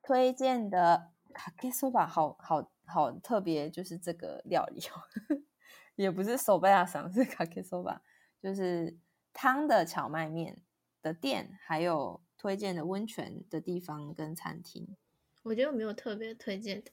[0.01, 5.01] 推荐的かけそば，好好好特别，就是这个料理哦，
[5.95, 7.99] 也不是手背啊，上是かけそば，
[8.41, 8.97] 就是
[9.34, 10.62] 汤的蕎麦面
[11.01, 14.95] 的店，还有推荐的温泉的地方跟餐厅。
[15.43, 16.91] 我觉得我没有特别推荐的。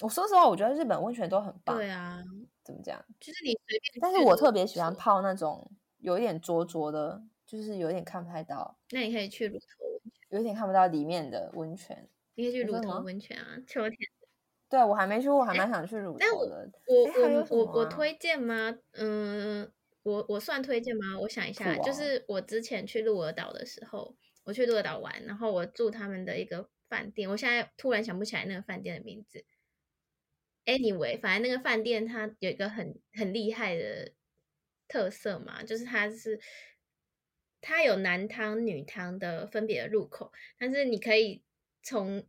[0.00, 1.76] 我说实话，我觉得日本温泉都很棒。
[1.76, 2.22] 对啊，
[2.62, 3.04] 怎么讲？
[3.18, 4.00] 就是你随便。
[4.00, 8.76] 但是我特别喜欢泡那种有一点浊浊的，就是有点看不太到。
[8.90, 9.89] 那你可以去乳头温泉，
[10.31, 12.09] 有点看不到里面的温泉。
[12.35, 13.97] 你可以去乳头温泉啊，秋天。
[14.69, 16.71] 对，我还没去过，我还蛮想去乳头的。
[16.87, 18.73] 我我我我推荐吗？
[18.93, 19.69] 嗯，
[20.03, 21.19] 我我算推荐吗？
[21.19, 24.15] 我想一下，就是我之前去鹿儿岛的时候，
[24.45, 29.43] 我去鹿儿岛玩，然后我住他们的一个饭店，我现在突然想不起来那个饭店的名字。
[30.65, 34.13] Anyway，反正那个饭店它有一个很很厉害的
[34.87, 36.39] 特色嘛，就是它是
[37.61, 41.43] 它有男汤女汤的分别的入口，但是你可以
[41.81, 42.27] 从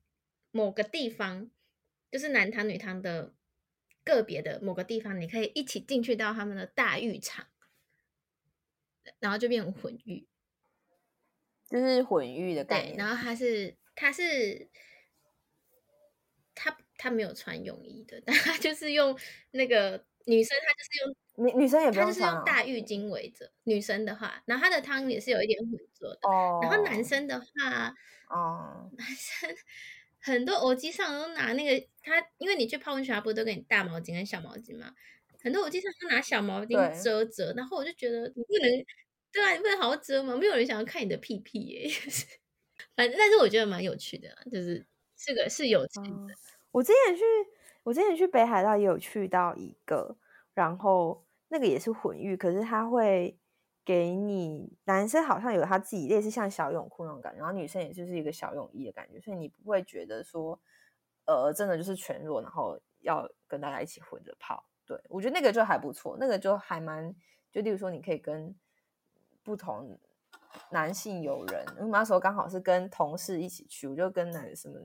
[0.50, 1.50] 某个地方，
[2.10, 3.34] 就是男汤女汤的
[4.04, 7.48] 个别的某个地方，你可以一起进去到他们的大浴场，
[9.18, 10.28] 然后就变成混浴，
[11.68, 12.96] 就是混浴的概念。
[12.96, 14.68] 对，然后它是它是
[16.54, 16.76] 它。
[16.98, 19.18] 他没有穿泳衣的， 但他就是用
[19.50, 23.50] 那个女生，她就是用女女生也不用她就是用大浴巾围着。
[23.64, 26.18] 女生的话，然后她的汤也是有一点混浊的。
[26.28, 26.60] 哦。
[26.62, 27.94] 然后男生的话，
[28.28, 29.54] 哦，男生
[30.20, 34.94] 很多偶机上都拿那个他，因为你去泡温泉，他不是都给你大毛巾跟小毛巾吗？
[35.42, 38.70] 很多偶机上都拿小毛巾遮遮，然后我就觉得你不能，
[39.32, 40.36] 对啊，你不能好好遮吗？
[40.36, 41.90] 没有人想要看你的屁屁耶。
[42.94, 46.08] 反正，但是我觉得蛮有趣的，就是是个是有趣的。
[46.10, 46.28] 哦
[46.72, 47.22] 我之前去，
[47.82, 50.16] 我之前去北海道也有去到一个，
[50.54, 53.38] 然后那个也是混浴，可是他会
[53.84, 60.58] 给你男生好像有他自己类似像小泳裤那种感觉，然后女生也就是一个小泳衣的感觉，所以你不会觉得说，
[61.26, 64.64] 呃，真的就是全裸，然后要跟大家一起混着泡。
[64.86, 67.14] 对，我觉得那个就还不错，那个就还蛮，
[67.50, 68.54] 就例如说你可以跟
[69.42, 69.98] 不同
[70.70, 74.78] 男性友人，我那时候刚好是跟同事一起去，我就跟男什么。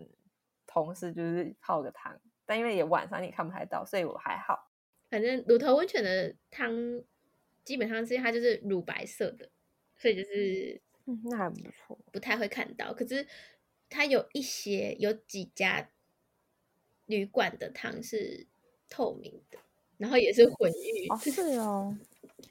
[0.69, 4.71] 同事就是泡个汤，但因为也晚上你看不太到，所以我还好。
[5.09, 6.73] 反正乳头温泉的汤
[7.63, 9.47] 基本上是它就是乳白色的，
[9.95, 12.93] 所以就是嗯，那还不错，不太会看到。
[12.93, 13.27] 可是
[13.89, 15.89] 它有一些有几家
[17.05, 18.47] 旅馆的汤是
[18.89, 19.59] 透明的，
[19.97, 21.07] 然后也是混浴。
[21.09, 21.97] 哦，是哦，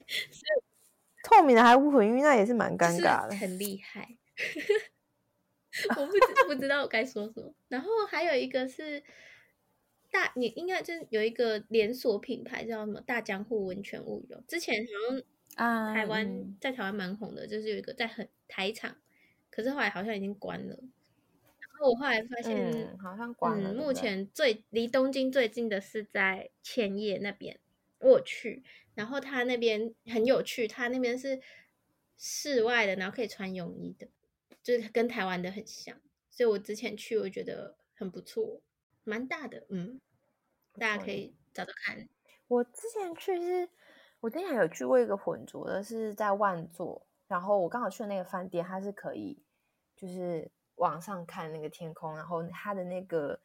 [0.06, 0.44] 是
[1.28, 4.16] 透明的还不混浴，那也是蛮尴尬的，很厉害。
[5.96, 9.02] 我不知不知道我该说什么，然后还有一个是
[10.18, 15.22] 大，你应该就是有一个连锁品牌叫什么大江户温泉物流，之前好像
[15.66, 18.96] 啊台湾、嗯、在台湾蛮红的，就是有一个在很台场，
[19.50, 20.74] 可是后来好像已经关了。
[21.58, 23.72] 然后我后来发现，嗯、好像关了。
[23.72, 27.60] 嗯、目前最离东京最近的是在千叶那边，
[27.98, 28.62] 我去，
[28.94, 31.40] 然后他那边很有趣，他那边是
[32.16, 34.08] 室外的，然后可以穿泳衣的。
[34.62, 38.60] 就是跟台湾的很像，所以我之前去我觉得很不错，
[39.04, 40.00] 蛮大的，嗯，
[40.78, 42.08] 大家可以找找看。
[42.48, 43.68] 我之前去是，
[44.20, 49.42] 我之前有去过一个混浊的，是在万座，然后我刚好去的那个饭店，它是可以
[49.94, 53.40] 就是往上看那个天空，然后它的那个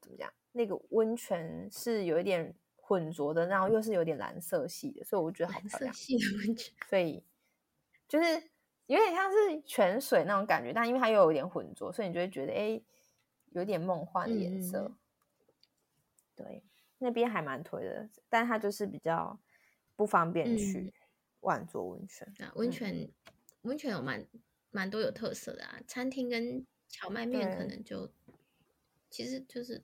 [0.00, 5.84] 怎么讲，那个温泉是有一点混浊的，然后又是有点蓝色系的，所以我觉得好漂亮。
[5.84, 7.24] 蓝色系的温泉，所以
[8.08, 8.50] 就是。
[8.86, 12.78] 有点像是泉水那种感觉，但因为它又有点混浊，所以你就会觉得哎，
[13.52, 14.80] 有点梦幻的颜色。
[14.80, 14.96] 嗯、
[16.36, 16.64] 对，
[16.98, 19.38] 那边还蛮推的，但它就是比较
[19.96, 20.92] 不方便去
[21.40, 22.26] 万座温泉。
[22.54, 23.10] 温泉，
[23.62, 24.26] 温泉有蛮
[24.70, 28.10] 蛮多有特色的啊，餐厅跟荞麦面可能就
[29.10, 29.82] 其实就是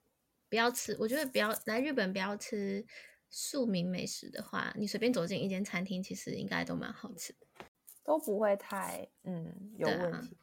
[0.48, 0.96] 不要吃。
[0.98, 2.84] 我觉得不要来日本不要吃
[3.30, 7.46] 庶民美食的话，你随便走进一间餐厅，其实应该都蛮好吃的。
[8.03, 10.36] 都不会太嗯有问题。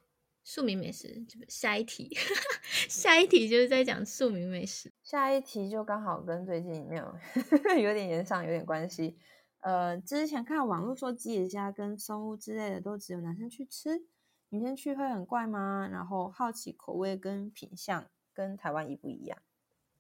[0.50, 2.10] 庶民美食，下一题，
[2.88, 4.94] 下一题就是在讲庶民美食。
[5.04, 7.14] 下一题就刚好跟最近没有
[7.84, 9.18] 有点炎上有点关系。
[9.60, 14.06] 呃，之前看网络说吉野家跟松屋之类的都只有男生去吃，
[14.48, 15.90] 女生去会很怪吗？
[15.92, 19.38] 然后好奇口味跟品相跟台湾一不一样？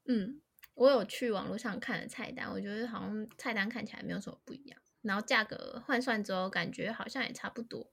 [0.06, 0.39] 嗯，
[0.76, 4.80] 我有去网络上看了菜单，我觉得好像菜单看起来没有什么不一样。
[5.02, 7.91] 然后价格换算之后，感觉好像也差不多。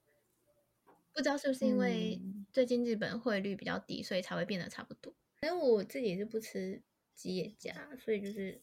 [1.13, 2.21] 不知道是不是因为
[2.55, 5.13] 最近日本汇率比较低，所以才会变得差不多。
[5.43, 6.81] 因为我自己是不吃
[7.13, 8.63] 吉野家，所以就是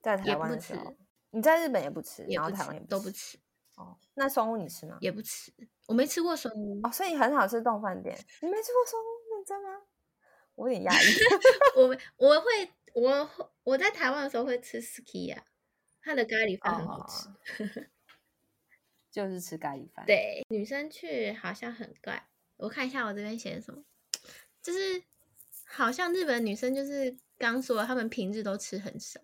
[0.00, 0.78] 在台湾不吃，
[1.30, 3.36] 你在日本也不吃，也不吃然后台湾也不都不吃。
[3.74, 4.98] 哦，那松屋你吃吗？
[5.00, 5.52] 也不吃，
[5.88, 6.80] 我没吃过松屋。
[6.84, 9.82] 哦，所以你很少吃丼饭店， 你没吃过松屋，认真吗？
[10.54, 11.06] 我有点压抑。
[11.74, 15.38] 我我会我我在台湾的时候会吃 Sukiya，
[16.00, 17.28] 他的咖喱饭很好吃。
[17.28, 17.86] 哦、
[19.10, 20.06] 就是吃咖喱饭。
[20.06, 22.28] 对，女生去好像很怪。
[22.56, 23.82] 我看一下我这边写的什么，
[24.62, 25.02] 就是
[25.64, 29.20] 好像日本女生就是刚说她们平日都吃很少，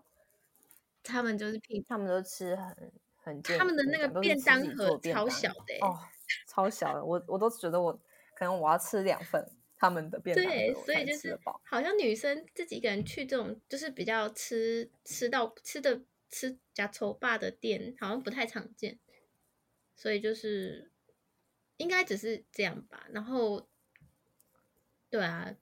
[1.02, 2.92] 她们就是平她们都吃很。
[3.20, 5.98] 很，她们的那个便当盒超小的、欸、哦，
[6.46, 7.92] 超小的，我我都觉得我
[8.34, 16.00] 可能我要吃两份他们的便当盒，对，所以就是好像女生自己一个人去这种就是比较吃吃到吃的
[16.30, 18.98] 吃呷粗霸的店，好像不太常见，
[19.94, 20.90] 所以就是
[21.78, 23.06] 应该只是这样吧。
[23.10, 23.66] 然后，
[25.10, 25.56] 对啊，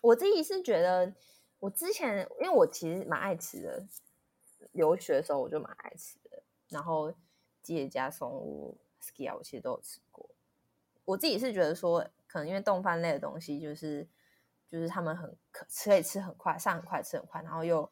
[0.00, 1.12] 我自己是觉得，
[1.58, 3.86] 我之前因为我其实蛮爱吃的。
[4.72, 7.14] 留学的时候我就蛮爱吃的，然后
[7.62, 10.28] 吉野家、松屋、Sukiya 我其实都有吃过。
[11.06, 14.06] 我自己是觉得说，可能因为丼饭类的东西，就是
[14.68, 17.90] 就是他们很可吃，可以吃很快，上很快，吃很快，然后又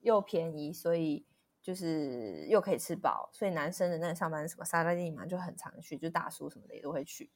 [0.00, 1.26] 又便宜，所以
[1.66, 3.28] 就是又可以吃饱。
[3.32, 7.28] 所以男生的那个上班什么沙拉店嘛，就很常去，就大叔什么的也都会去。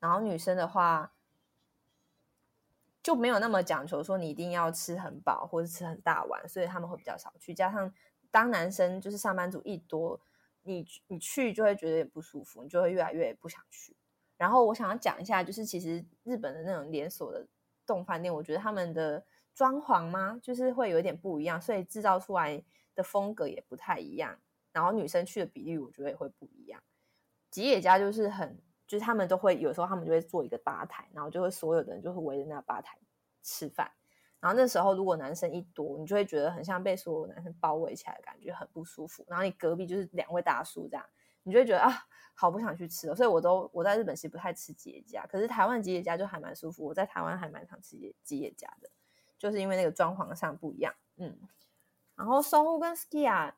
[0.00, 1.12] 然后女生的话
[3.02, 7.94] 就没有那么讲求说你一定要吃很饱或者吃很大碗，所以他们会比较少去，加上。
[8.28, 10.20] 当男生就是上班族一多，
[10.64, 13.96] 你你去就会觉得有点不舒服，你就会越来越不想去。
[14.36, 17.46] 然后我想要讲一下，就是其实日本的那种连锁的
[17.86, 19.24] 丼饭店，我觉得他们的
[19.54, 22.62] 装潢嘛，就是会有点不一样，所以制造出来
[22.96, 24.36] 的风格也不太一样。
[24.72, 26.82] 然后女生去的比例，我觉得也会不一样。
[27.50, 32.98] 吉野家就是很，就是他们都会有时候他们就会做一个吧台，然后就会所有的人就会围着那吧台
[33.42, 33.90] 吃饭。
[34.38, 39.24] 然后那时候，如果男生一多，你就会觉得很像被所有男生包围起来，感觉很不舒服。
[39.28, 41.04] 然后你隔壁就是两位大叔这样，
[41.42, 41.90] 你就会觉得啊，
[42.34, 43.16] 好不想去吃了。
[43.16, 46.84] 所以我都我在日本其实不太吃吉野家，可是台湾吉野家就还蛮舒服。
[46.84, 48.90] 我在台湾还蛮常吃吉野家的，
[49.38, 50.94] 就是因为那个装潢上不一样。
[51.16, 51.36] 嗯，
[52.16, 53.52] 然后松屋跟 Skiya，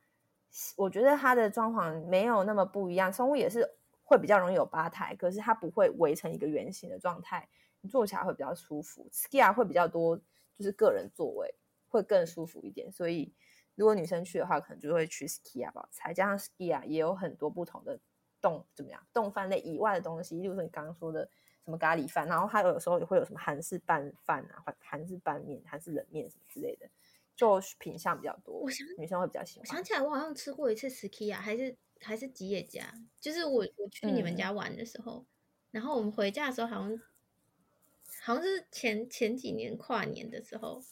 [0.76, 3.12] 我觉得它的装潢没有那么不一样。
[3.12, 7.48] 松屋也是会比较容易有吧台，可是它不会围成一个圆形的状态，
[7.80, 9.08] 你坐起来会比较舒服。
[9.12, 10.20] Skia 会比较多。
[10.58, 11.54] 就是个人座位
[11.88, 13.32] 会更舒服一点，所以
[13.76, 15.88] 如果女生去的话，可能就会去 Skiya 吧。
[15.92, 18.00] 再加上 Skiya 也有很多不同的
[18.40, 21.30] 动怎么样动饭类以外的东西，例如说你刚刚说的
[21.64, 26.90] 什么咖喱饭，然后还有时候也会有什么韩式拌饭啊、韩式拌面、韩式冷面什么之类的，
[27.38, 28.58] 就品相比较多。
[28.58, 29.66] 我想女生会比较喜欢。
[29.66, 35.26] 我想起来，我好像吃过一次 Sukiya，还是还是吉野家，就是我我去你们家玩的时候，嗯、
[35.70, 37.00] 然后我们回家的时候好像。
[38.22, 40.82] 好像是前前几年跨年的时候，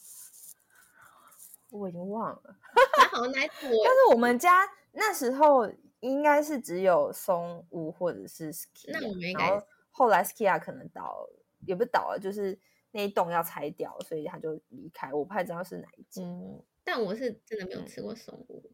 [1.69, 2.57] 我已经忘了。
[3.11, 5.69] 好像那但是我们家那时候
[5.99, 11.27] 应该是只有松屋或者是 Sukiya，那我没然后后来 Sukiya 可能倒，
[11.65, 12.57] 也不倒了，就是
[12.91, 15.13] 那一栋要拆掉，所以他就离开。
[15.13, 16.25] 我不太知道是哪一间。
[16.25, 18.71] 嗯，但我是真的没有吃过松屋。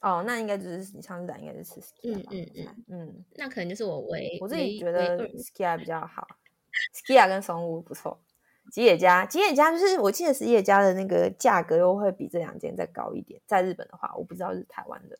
[0.00, 6.26] 嗯、哦，那应该就是你上次来应该是吃 Sukiya 嗯嗯嗯嗯，那可能就是我唯我自己觉得 Sukiya 比较好。
[6.94, 8.18] Sukiya 跟松屋不错，
[8.72, 13.40] 吉野家吉野家就是我记得吉野家的那个价格又会比这两间再高一点。
[13.44, 15.18] 在日本的话，我不知道是台湾的，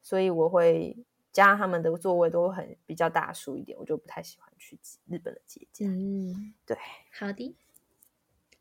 [0.00, 0.96] 所以我会
[1.32, 5.86] 加上他们的座位都很比较大数一点，我就不太喜欢去日本的吉野家。
[5.86, 6.76] 嗯，对，
[7.12, 7.56] 好的，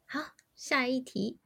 [0.05, 1.39] 好，下一题，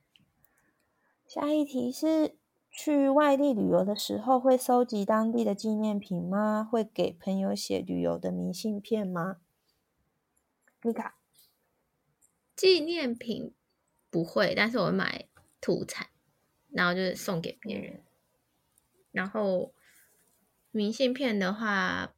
[1.26, 2.36] 下一题是
[2.70, 6.68] 去外地旅游的时候会收集当地的纪念品吗？
[6.70, 9.38] 会给朋友写旅游的明信片吗？
[10.82, 11.14] 你看，
[12.56, 13.54] 纪念品
[14.10, 15.28] 不会，但是我会买
[15.62, 16.08] 土产，
[16.70, 18.02] 然后就是送给别人。
[19.12, 19.74] 然后
[20.74, 22.14] 明信片的话，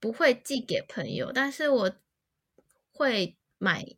[0.00, 1.92] 不会寄给朋友，但是我
[2.92, 3.96] 会买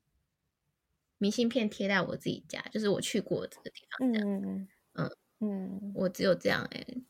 [1.19, 4.13] 明信片贴在我自己家，就是我去过这个地方。
[4.13, 7.03] 嗯嗯嗯嗯，我只有这样哎、欸。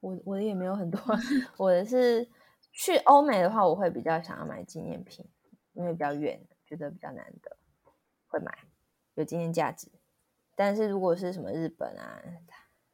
[0.00, 1.00] 我我的也没有很多，
[1.58, 2.28] 我的是
[2.72, 5.26] 去欧美的话，我会比较想要买纪念品。
[5.72, 7.56] 因为比较远，觉得比较难得，
[8.26, 8.58] 会买
[9.14, 9.88] 有纪念价值。
[10.56, 12.20] 但是如果是什么日本啊、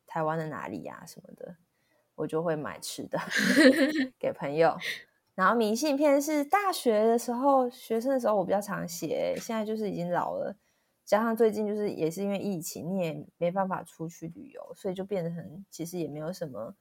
[0.07, 1.57] 台湾的哪里呀、啊、什么的，
[2.17, 3.17] 我就会买吃的
[4.19, 4.77] 给朋友。
[5.37, 10.57] 然后明信片是大学的时候，学生的时候我比较常写，现在就是已经老了，
[11.05, 16.75] 加上最近就是也是因为疫情，你也没办法出去旅游，所以就变得很其实也没有什么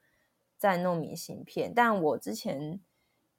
[0.57, 1.71] 在弄明信片。
[1.75, 2.81] 但我之前。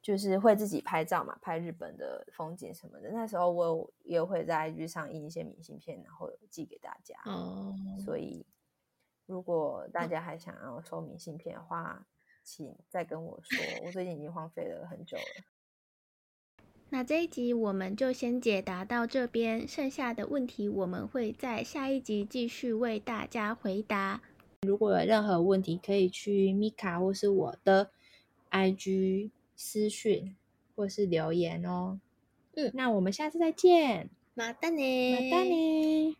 [0.02, 3.10] 就是会自己拍照嘛，拍日本的风景什么的。
[3.10, 7.16] 那时候我也会在 IG 上印一些明信片，然后寄给大家。
[7.24, 7.74] 哦，
[8.04, 8.46] 所以
[9.25, 12.05] 如果大家还想要收明信片的话，
[12.43, 13.59] 请再跟我说。
[13.85, 16.63] 我最近已经荒废了很久了。
[16.89, 24.21] 那这一集我们就先解答到这边，剩下的问题我们会在下一集继续为大家回答。
[24.63, 27.91] 如果有任何问题，可以去米卡或是我的
[28.51, 30.35] IG 私讯
[30.75, 32.01] 或是留言哦。
[32.55, 36.15] 嗯，那我们下次再见，またね，またね。